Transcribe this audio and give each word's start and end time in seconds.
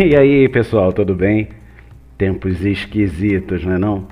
E 0.00 0.14
aí, 0.14 0.48
pessoal, 0.48 0.92
tudo 0.92 1.12
bem? 1.12 1.48
Tempos 2.16 2.64
esquisitos, 2.64 3.64
não 3.64 3.72
é 3.72 3.78
não? 3.78 4.06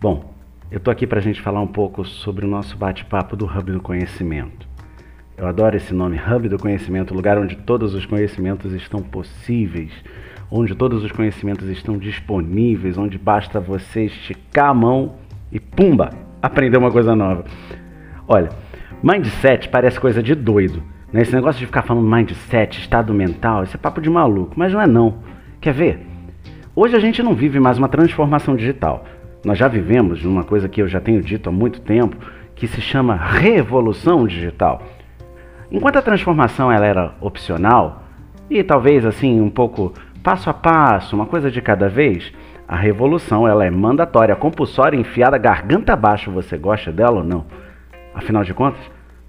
Bom, 0.00 0.34
eu 0.70 0.80
tô 0.80 0.90
aqui 0.90 1.06
para 1.06 1.18
a 1.18 1.22
gente 1.22 1.42
falar 1.42 1.60
um 1.60 1.66
pouco 1.66 2.02
sobre 2.02 2.46
o 2.46 2.48
nosso 2.48 2.78
bate-papo 2.78 3.36
do 3.36 3.44
Hub 3.44 3.70
do 3.72 3.82
Conhecimento. 3.82 4.66
Eu 5.36 5.46
adoro 5.46 5.76
esse 5.76 5.92
nome, 5.92 6.18
Hub 6.18 6.48
do 6.48 6.56
Conhecimento, 6.56 7.12
lugar 7.12 7.36
onde 7.36 7.56
todos 7.56 7.94
os 7.94 8.06
conhecimentos 8.06 8.72
estão 8.72 9.00
possíveis, 9.02 9.92
onde 10.50 10.74
todos 10.74 11.04
os 11.04 11.12
conhecimentos 11.12 11.68
estão 11.68 11.98
disponíveis, 11.98 12.96
onde 12.96 13.18
basta 13.18 13.60
você 13.60 14.06
esticar 14.06 14.70
a 14.70 14.74
mão 14.74 15.16
e 15.52 15.60
pumba, 15.60 16.08
aprender 16.40 16.78
uma 16.78 16.90
coisa 16.90 17.14
nova. 17.14 17.44
Olha, 18.26 18.48
mindset 19.02 19.68
parece 19.68 20.00
coisa 20.00 20.22
de 20.22 20.34
doido. 20.34 20.82
Né? 21.12 21.22
Esse 21.22 21.34
negócio 21.34 21.60
de 21.60 21.66
ficar 21.66 21.82
falando 21.82 22.08
mindset, 22.08 22.80
estado 22.80 23.12
mental, 23.12 23.64
isso 23.64 23.76
é 23.76 23.78
papo 23.78 24.00
de 24.00 24.08
maluco, 24.08 24.54
mas 24.56 24.72
não 24.72 24.80
é 24.80 24.86
não. 24.86 25.16
Quer 25.60 25.74
ver? 25.74 26.06
Hoje 26.74 26.96
a 26.96 27.00
gente 27.00 27.22
não 27.22 27.34
vive 27.34 27.60
mais 27.60 27.76
uma 27.76 27.88
transformação 27.88 28.56
digital. 28.56 29.04
Nós 29.44 29.58
já 29.58 29.68
vivemos 29.68 30.24
uma 30.24 30.44
coisa 30.44 30.68
que 30.68 30.80
eu 30.80 30.88
já 30.88 31.00
tenho 31.00 31.20
dito 31.20 31.48
há 31.48 31.52
muito 31.52 31.80
tempo, 31.80 32.16
que 32.54 32.66
se 32.66 32.80
chama 32.80 33.14
revolução 33.14 34.26
digital. 34.26 34.82
Enquanto 35.70 35.96
a 35.96 36.02
transformação 36.02 36.70
ela 36.70 36.86
era 36.86 37.14
opcional 37.20 38.04
e 38.48 38.62
talvez 38.62 39.04
assim 39.04 39.40
um 39.40 39.50
pouco 39.50 39.92
passo 40.22 40.48
a 40.48 40.54
passo, 40.54 41.16
uma 41.16 41.26
coisa 41.26 41.50
de 41.50 41.60
cada 41.60 41.88
vez, 41.88 42.32
a 42.68 42.76
revolução 42.76 43.46
ela 43.46 43.64
é 43.64 43.70
mandatória, 43.70 44.36
compulsória, 44.36 44.96
enfiada 44.96 45.36
garganta 45.36 45.92
abaixo. 45.92 46.30
Você 46.30 46.56
gosta 46.56 46.92
dela 46.92 47.18
ou 47.18 47.24
não? 47.24 47.44
Afinal 48.14 48.44
de 48.44 48.54
contas, 48.54 48.80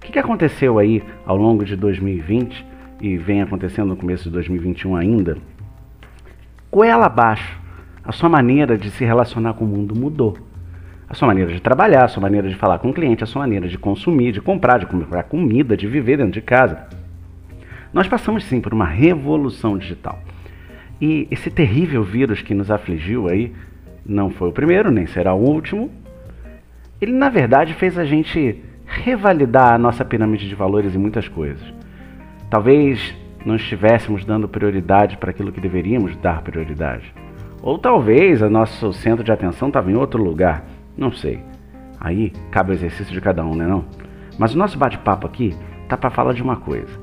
o 0.08 0.12
que 0.12 0.18
aconteceu 0.18 0.78
aí 0.78 1.02
ao 1.26 1.36
longo 1.36 1.64
de 1.64 1.76
2020 1.76 2.64
e 3.00 3.16
vem 3.16 3.42
acontecendo 3.42 3.88
no 3.88 3.96
começo 3.96 4.24
de 4.24 4.30
2021 4.30 4.96
ainda? 4.96 5.38
Goela 6.70 7.06
abaixo, 7.06 7.58
a 8.04 8.12
sua 8.12 8.28
maneira 8.28 8.76
de 8.76 8.90
se 8.90 9.04
relacionar 9.04 9.54
com 9.54 9.64
o 9.64 9.68
mundo 9.68 9.94
mudou. 9.94 10.36
A 11.08 11.14
sua 11.14 11.26
maneira 11.26 11.52
de 11.52 11.60
trabalhar, 11.60 12.04
a 12.04 12.08
sua 12.08 12.20
maneira 12.20 12.48
de 12.48 12.54
falar 12.54 12.78
com 12.78 12.90
o 12.90 12.92
cliente, 12.92 13.24
a 13.24 13.26
sua 13.26 13.40
maneira 13.40 13.68
de 13.68 13.78
consumir, 13.78 14.32
de 14.32 14.40
comprar, 14.40 14.78
de 14.78 14.86
comprar 14.86 15.24
comida, 15.24 15.76
de 15.76 15.86
viver 15.86 16.18
dentro 16.18 16.32
de 16.32 16.40
casa. 16.40 16.86
Nós 17.92 18.08
passamos 18.08 18.44
sim 18.44 18.60
por 18.60 18.74
uma 18.74 18.86
revolução 18.86 19.78
digital. 19.78 20.18
E 21.00 21.28
esse 21.30 21.50
terrível 21.50 22.02
vírus 22.02 22.42
que 22.42 22.54
nos 22.54 22.70
afligiu 22.70 23.28
aí 23.28 23.52
não 24.04 24.30
foi 24.30 24.48
o 24.48 24.52
primeiro, 24.52 24.90
nem 24.90 25.06
será 25.06 25.32
o 25.34 25.40
último. 25.40 25.90
Ele 27.00 27.12
na 27.12 27.28
verdade 27.28 27.74
fez 27.74 27.98
a 27.98 28.04
gente 28.04 28.62
revalidar 28.94 29.74
a 29.74 29.78
nossa 29.78 30.04
pirâmide 30.04 30.48
de 30.48 30.54
valores 30.54 30.94
em 30.94 30.98
muitas 30.98 31.28
coisas. 31.28 31.62
Talvez 32.48 33.14
não 33.44 33.56
estivéssemos 33.56 34.24
dando 34.24 34.48
prioridade 34.48 35.16
para 35.16 35.30
aquilo 35.30 35.52
que 35.52 35.60
deveríamos 35.60 36.16
dar 36.16 36.42
prioridade. 36.42 37.12
Ou 37.60 37.78
talvez 37.78 38.40
o 38.40 38.48
nosso 38.48 38.92
centro 38.92 39.24
de 39.24 39.32
atenção 39.32 39.68
estava 39.68 39.90
em 39.90 39.96
outro 39.96 40.22
lugar. 40.22 40.64
Não 40.96 41.10
sei. 41.10 41.40
Aí 42.00 42.32
cabe 42.50 42.70
o 42.70 42.74
exercício 42.74 43.12
de 43.12 43.20
cada 43.20 43.44
um, 43.44 43.54
né 43.54 43.66
não? 43.66 43.84
Mas 44.38 44.54
o 44.54 44.58
nosso 44.58 44.78
bate-papo 44.78 45.26
aqui 45.26 45.54
tá 45.88 45.96
para 45.96 46.10
falar 46.10 46.32
de 46.32 46.42
uma 46.42 46.56
coisa. 46.56 46.98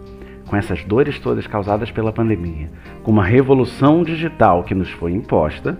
Com 0.48 0.56
essas 0.56 0.84
dores 0.84 1.20
todas 1.20 1.48
causadas 1.48 1.92
pela 1.92 2.12
pandemia, 2.12 2.70
com 3.04 3.12
uma 3.12 3.24
revolução 3.24 4.04
digital 4.04 4.64
que 4.64 4.76
nos 4.76 4.90
foi 4.90 5.14
imposta, 5.14 5.78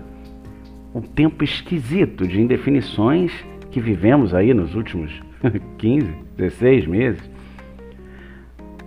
um 0.94 1.00
tempo 1.00 1.44
esquisito 1.44 2.26
de 2.26 2.40
indefinições 2.40 3.32
que 3.70 3.80
vivemos 3.80 4.34
aí 4.34 4.52
nos 4.52 4.74
últimos 4.74 5.20
15, 5.78 6.14
16 6.36 6.86
meses, 6.86 7.30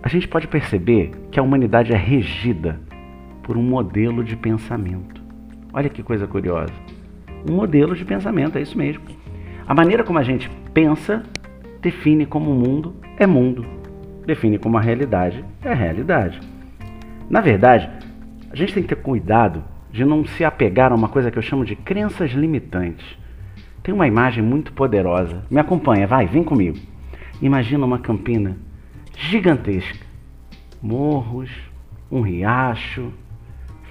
a 0.02 0.08
gente 0.08 0.28
pode 0.28 0.46
perceber 0.46 1.10
que 1.30 1.38
a 1.38 1.42
humanidade 1.42 1.92
é 1.92 1.96
regida 1.96 2.80
por 3.42 3.56
um 3.56 3.62
modelo 3.62 4.22
de 4.24 4.36
pensamento. 4.36 5.22
Olha 5.72 5.88
que 5.88 6.02
coisa 6.02 6.26
curiosa. 6.26 6.72
Um 7.48 7.54
modelo 7.54 7.94
de 7.94 8.04
pensamento, 8.04 8.58
é 8.58 8.62
isso 8.62 8.76
mesmo. 8.76 9.04
A 9.66 9.74
maneira 9.74 10.04
como 10.04 10.18
a 10.18 10.22
gente 10.22 10.50
pensa 10.72 11.22
define 11.80 12.26
como 12.26 12.50
o 12.50 12.54
mundo 12.54 12.94
é 13.16 13.26
mundo, 13.26 13.64
define 14.26 14.58
como 14.58 14.76
a 14.76 14.80
realidade 14.80 15.44
é 15.62 15.72
realidade. 15.72 16.40
Na 17.28 17.40
verdade, 17.40 17.88
a 18.50 18.56
gente 18.56 18.74
tem 18.74 18.82
que 18.82 18.88
ter 18.88 19.02
cuidado 19.02 19.62
de 19.90 20.04
não 20.04 20.24
se 20.24 20.44
apegar 20.44 20.92
a 20.92 20.94
uma 20.94 21.08
coisa 21.08 21.30
que 21.30 21.38
eu 21.38 21.42
chamo 21.42 21.64
de 21.64 21.76
crenças 21.76 22.30
limitantes. 22.30 23.06
Tem 23.86 23.94
uma 23.94 24.08
imagem 24.08 24.42
muito 24.42 24.72
poderosa. 24.72 25.44
Me 25.48 25.60
acompanha, 25.60 26.08
vai, 26.08 26.26
vem 26.26 26.42
comigo. 26.42 26.76
Imagina 27.40 27.86
uma 27.86 28.00
campina 28.00 28.56
gigantesca. 29.16 30.04
Morros, 30.82 31.48
um 32.10 32.20
riacho, 32.20 33.12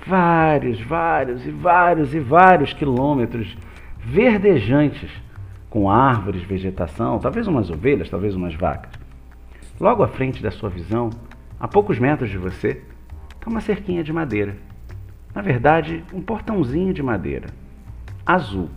vários, 0.06 0.82
vários 0.82 1.46
e 1.48 1.50
vários 1.50 2.14
e 2.14 2.20
vários 2.20 2.74
quilômetros 2.74 3.58
verdejantes, 4.00 5.10
com 5.70 5.90
árvores, 5.90 6.44
vegetação, 6.44 7.18
talvez 7.18 7.48
umas 7.48 7.70
ovelhas, 7.70 8.10
talvez 8.10 8.36
umas 8.36 8.54
vacas. 8.54 8.92
Logo 9.80 10.04
à 10.04 10.10
frente 10.10 10.44
da 10.44 10.52
sua 10.52 10.70
visão, 10.70 11.10
a 11.58 11.70
poucos 11.70 11.98
metros 11.98 12.30
de 12.30 12.38
você, 12.38 12.84
está 13.34 13.50
uma 13.50 13.62
cerquinha 13.62 14.04
de 14.04 14.12
madeira. 14.12 14.58
Na 15.34 15.42
verdade, 15.42 16.04
um 16.14 16.22
portãozinho 16.22 16.94
de 16.94 17.02
madeira, 17.02 17.48
azul. 18.26 18.70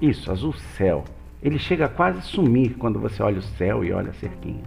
Isso, 0.00 0.30
azul 0.30 0.52
céu. 0.52 1.04
Ele 1.42 1.58
chega 1.58 1.86
a 1.86 1.88
quase 1.88 2.22
sumir 2.22 2.74
quando 2.76 2.98
você 2.98 3.22
olha 3.22 3.38
o 3.38 3.42
céu 3.42 3.84
e 3.84 3.92
olha 3.92 4.10
a 4.10 4.14
cerquinha. 4.14 4.62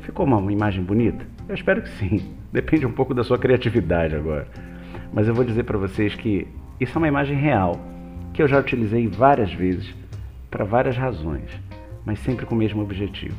Ficou 0.00 0.26
uma 0.26 0.52
imagem 0.52 0.82
bonita? 0.82 1.26
Eu 1.48 1.54
espero 1.54 1.82
que 1.82 1.90
sim. 1.90 2.34
Depende 2.52 2.86
um 2.86 2.92
pouco 2.92 3.14
da 3.14 3.24
sua 3.24 3.38
criatividade 3.38 4.14
agora. 4.14 4.46
Mas 5.12 5.28
eu 5.28 5.34
vou 5.34 5.44
dizer 5.44 5.64
para 5.64 5.78
vocês 5.78 6.14
que 6.14 6.46
isso 6.80 6.96
é 6.96 6.98
uma 6.98 7.08
imagem 7.08 7.36
real, 7.36 7.80
que 8.32 8.42
eu 8.42 8.48
já 8.48 8.58
utilizei 8.58 9.06
várias 9.06 9.52
vezes 9.52 9.94
para 10.50 10.64
várias 10.64 10.96
razões, 10.96 11.50
mas 12.04 12.18
sempre 12.18 12.44
com 12.44 12.54
o 12.54 12.58
mesmo 12.58 12.82
objetivo. 12.82 13.36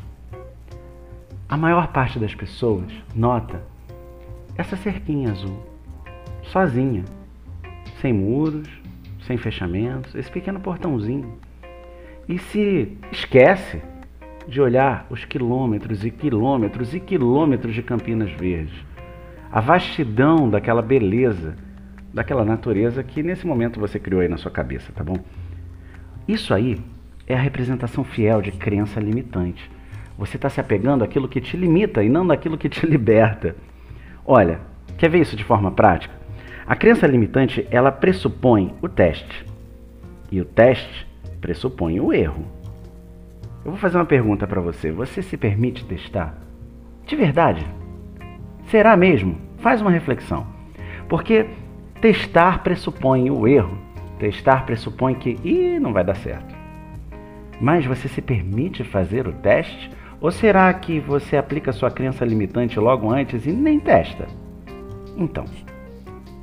A 1.48 1.58
maior 1.58 1.88
parte 1.90 2.18
das 2.18 2.34
pessoas 2.34 2.92
nota 3.16 3.62
essa 4.56 4.76
cerquinha 4.76 5.32
azul, 5.32 5.64
sozinha, 6.44 7.04
sem 8.02 8.14
muros, 8.14 8.68
sem 9.26 9.38
fechamentos, 9.38 10.14
esse 10.16 10.32
pequeno 10.32 10.60
portãozinho. 10.60 11.38
E 12.28 12.38
se 12.38 12.98
esquece 13.12 13.82
de 14.48 14.62
olhar 14.62 15.06
os 15.10 15.26
quilômetros 15.26 16.06
e 16.06 16.12
quilômetros 16.12 16.94
e 16.94 17.00
quilômetros 17.00 17.74
de 17.74 17.82
Campinas 17.82 18.32
Verdes, 18.32 18.76
a 19.52 19.62
vastidão 19.62 20.50
daquela 20.50 20.82
beleza, 20.82 21.56
daquela 22.14 22.44
natureza 22.44 23.04
que 23.04 23.24
nesse 23.24 23.46
momento 23.46 23.80
você 23.80 24.00
criou 24.00 24.22
aí 24.22 24.28
na 24.28 24.38
sua 24.38 24.52
cabeça, 24.52 24.92
tá 24.94 25.04
bom? 25.04 25.18
Isso 26.28 26.54
aí 26.54 26.80
é 27.28 27.36
a 27.36 27.40
representação 27.40 28.04
fiel 28.04 28.42
de 28.42 28.52
crença 28.52 29.00
limitante. 29.00 29.70
Você 30.18 30.38
está 30.38 30.50
se 30.50 30.60
apegando 30.60 31.04
àquilo 31.04 31.28
que 31.28 31.42
te 31.42 31.58
limita 31.58 32.04
e 32.04 32.10
não 32.10 32.26
daquilo 32.26 32.58
que 32.58 32.70
te 32.70 32.86
liberta. 32.88 33.56
Olha, 34.26 34.60
quer 34.98 35.10
ver 35.10 35.22
isso 35.22 35.36
de 35.36 35.44
forma 35.44 35.72
prática? 35.72 36.23
A 36.66 36.76
crença 36.76 37.06
limitante, 37.06 37.68
ela 37.70 37.92
pressupõe 37.92 38.74
o 38.82 38.88
teste. 38.88 39.46
E 40.32 40.40
o 40.40 40.46
teste 40.46 41.06
pressupõe 41.42 42.00
o 42.00 42.14
erro. 42.14 42.46
Eu 43.66 43.72
vou 43.72 43.80
fazer 43.80 43.98
uma 43.98 44.06
pergunta 44.06 44.48
para 44.48 44.62
você. 44.62 44.92
Você 44.92 45.22
se 45.22 45.36
permite 45.36 45.86
testar? 45.86 46.38
De 47.06 47.16
verdade? 47.16 47.66
Será 48.68 48.96
mesmo? 48.96 49.38
Faz 49.58 49.82
uma 49.82 49.92
reflexão. 49.92 50.48
Porque 51.10 51.46
testar 52.00 52.64
pressupõe 52.64 53.30
o 53.30 53.46
erro. 53.46 53.78
Testar 54.18 54.66
pressupõe 54.66 55.16
que, 55.16 55.38
ih, 55.44 55.80
não 55.80 55.92
vai 55.92 56.04
dar 56.04 56.16
certo. 56.16 56.56
Mas 57.60 57.86
você 57.86 58.08
se 58.08 58.22
permite 58.22 58.84
fazer 58.84 59.28
o 59.28 59.34
teste? 59.34 59.92
Ou 60.22 60.32
será 60.32 60.74
que 60.74 61.02
você 61.02 61.36
aplica 61.36 61.74
sua 61.74 61.92
crença 61.92 62.24
limitante 62.24 62.80
logo 62.80 63.12
antes 63.12 63.46
e 63.46 63.52
nem 63.52 63.80
testa? 63.80 64.28
Então, 65.18 65.46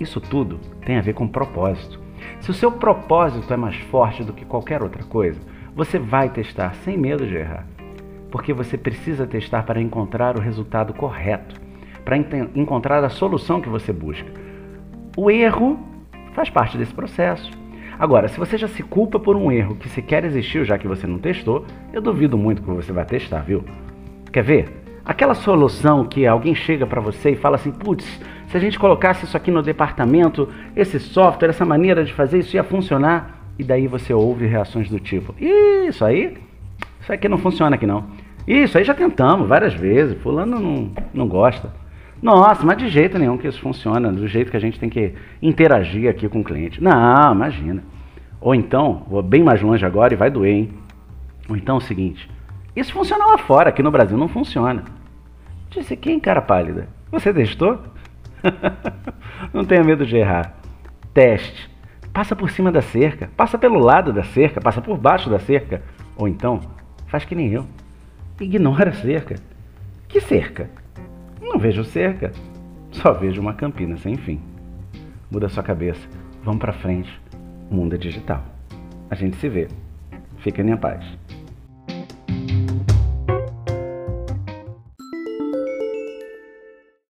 isso 0.00 0.20
tudo 0.20 0.58
tem 0.84 0.96
a 0.96 1.02
ver 1.02 1.12
com 1.12 1.28
propósito. 1.28 2.00
Se 2.40 2.50
o 2.50 2.54
seu 2.54 2.72
propósito 2.72 3.52
é 3.52 3.56
mais 3.56 3.76
forte 3.76 4.24
do 4.24 4.32
que 4.32 4.44
qualquer 4.44 4.82
outra 4.82 5.04
coisa, 5.04 5.40
você 5.74 5.98
vai 5.98 6.28
testar 6.28 6.74
sem 6.76 6.96
medo 6.96 7.26
de 7.26 7.36
errar. 7.36 7.66
Porque 8.30 8.52
você 8.52 8.78
precisa 8.78 9.26
testar 9.26 9.64
para 9.64 9.80
encontrar 9.80 10.36
o 10.36 10.40
resultado 10.40 10.92
correto, 10.94 11.60
para 12.04 12.16
encontrar 12.16 13.04
a 13.04 13.08
solução 13.08 13.60
que 13.60 13.68
você 13.68 13.92
busca. 13.92 14.28
O 15.16 15.30
erro 15.30 15.78
faz 16.32 16.48
parte 16.48 16.78
desse 16.78 16.94
processo. 16.94 17.50
Agora, 17.98 18.28
se 18.28 18.38
você 18.38 18.56
já 18.56 18.68
se 18.68 18.82
culpa 18.82 19.18
por 19.18 19.36
um 19.36 19.52
erro 19.52 19.76
que 19.76 19.88
sequer 19.88 20.24
existiu, 20.24 20.64
já 20.64 20.78
que 20.78 20.88
você 20.88 21.06
não 21.06 21.18
testou, 21.18 21.66
eu 21.92 22.00
duvido 22.00 22.38
muito 22.38 22.62
que 22.62 22.70
você 22.70 22.92
vai 22.92 23.04
testar, 23.04 23.40
viu? 23.40 23.62
Quer 24.32 24.42
ver? 24.42 24.82
Aquela 25.04 25.34
solução 25.34 26.04
que 26.04 26.26
alguém 26.26 26.54
chega 26.54 26.86
para 26.86 27.00
você 27.00 27.32
e 27.32 27.36
fala 27.36 27.56
assim: 27.56 27.72
putz, 27.72 28.20
se 28.50 28.56
a 28.56 28.60
gente 28.60 28.78
colocasse 28.78 29.24
isso 29.24 29.36
aqui 29.36 29.50
no 29.50 29.62
departamento, 29.62 30.48
esse 30.74 30.98
software, 30.98 31.50
essa 31.50 31.64
maneira 31.64 32.04
de 32.04 32.12
fazer 32.12 32.40
isso 32.40 32.56
ia 32.56 32.64
funcionar. 32.64 33.38
E 33.56 33.62
daí 33.62 33.86
você 33.86 34.12
ouve 34.12 34.46
reações 34.46 34.88
do 34.88 34.98
tipo: 34.98 35.34
Isso 35.38 36.04
aí, 36.04 36.36
isso 37.00 37.12
aqui 37.12 37.28
não 37.28 37.38
funciona 37.38 37.76
aqui 37.76 37.86
não. 37.86 38.06
Isso 38.48 38.76
aí 38.76 38.82
já 38.82 38.94
tentamos 38.94 39.46
várias 39.48 39.74
vezes, 39.74 40.20
fulano 40.20 40.58
não, 40.58 40.90
não 41.14 41.28
gosta. 41.28 41.72
Nossa, 42.20 42.66
mas 42.66 42.76
de 42.76 42.88
jeito 42.88 43.18
nenhum 43.18 43.38
que 43.38 43.46
isso 43.46 43.60
funciona, 43.60 44.10
do 44.10 44.26
jeito 44.26 44.50
que 44.50 44.56
a 44.56 44.60
gente 44.60 44.80
tem 44.80 44.90
que 44.90 45.14
interagir 45.40 46.10
aqui 46.10 46.28
com 46.28 46.40
o 46.40 46.44
cliente. 46.44 46.82
Não, 46.82 47.32
imagina. 47.32 47.84
Ou 48.40 48.54
então, 48.54 49.06
vou 49.08 49.22
bem 49.22 49.44
mais 49.44 49.62
longe 49.62 49.86
agora 49.86 50.12
e 50.12 50.16
vai 50.16 50.30
doer, 50.30 50.52
hein? 50.52 50.70
Ou 51.48 51.56
então 51.56 51.76
é 51.76 51.78
o 51.78 51.82
seguinte, 51.82 52.28
isso 52.74 52.92
funciona 52.92 53.26
lá 53.26 53.38
fora, 53.38 53.68
aqui 53.68 53.82
no 53.82 53.90
Brasil 53.90 54.18
não 54.18 54.28
funciona. 54.28 54.84
Disse 55.70 55.96
quem, 55.96 56.18
cara 56.18 56.42
pálida? 56.42 56.88
Você 57.12 57.32
testou? 57.32 57.78
não 59.52 59.64
tenha 59.64 59.84
medo 59.84 60.04
de 60.06 60.16
errar. 60.16 60.54
Teste. 61.12 61.70
Passa 62.12 62.34
por 62.34 62.50
cima 62.50 62.72
da 62.72 62.82
cerca, 62.82 63.30
passa 63.36 63.56
pelo 63.56 63.78
lado 63.78 64.12
da 64.12 64.24
cerca, 64.24 64.60
passa 64.60 64.80
por 64.80 64.98
baixo 64.98 65.30
da 65.30 65.38
cerca. 65.38 65.82
Ou 66.16 66.26
então, 66.26 66.60
faz 67.06 67.24
que 67.24 67.34
nem 67.34 67.52
eu. 67.52 67.66
Ignora 68.40 68.90
a 68.90 68.92
cerca. 68.92 69.36
Que 70.08 70.20
cerca? 70.20 70.68
Não 71.40 71.58
vejo 71.58 71.84
cerca, 71.84 72.32
só 72.90 73.12
vejo 73.12 73.40
uma 73.40 73.54
campina 73.54 73.96
sem 73.96 74.16
fim. 74.16 74.40
Muda 75.30 75.48
sua 75.48 75.62
cabeça, 75.62 76.08
vamos 76.42 76.60
para 76.60 76.72
frente. 76.72 77.20
O 77.70 77.74
mundo 77.74 77.94
é 77.94 77.98
digital. 77.98 78.44
A 79.08 79.14
gente 79.14 79.36
se 79.36 79.48
vê. 79.48 79.68
Fiquem 80.38 80.68
em 80.68 80.76
paz. 80.76 81.04